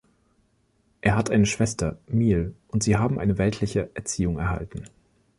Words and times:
Er 1.01 1.15
hat 1.15 1.29
eine 1.29 1.45
Schwester, 1.45 1.99
Miel, 2.07 2.55
und 2.69 2.81
sie 2.81 2.97
haben 2.97 3.19
eine 3.19 3.37
weltliche 3.37 3.91
Erziehung 3.93 4.39
erhalten. 4.39 4.85